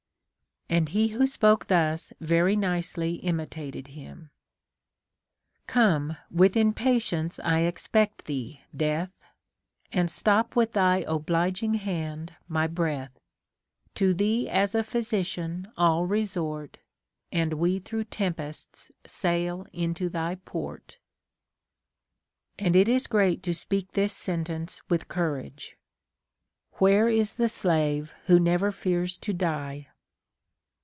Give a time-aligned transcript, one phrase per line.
[0.73, 4.29] And he who spoke thus very nicely imitated him:—
[5.67, 9.11] Come, witlT impatience I expect thee, Death;
[9.91, 13.19] And stop with thy obliging liand my breath:
[13.95, 16.77] To thee as a physician all resort.
[17.33, 20.99] And we through tempests sail into thy port.
[22.57, 25.75] And it is great to speak this sentence wdth courage:—
[26.79, 29.87] Where is the slave who never fears to die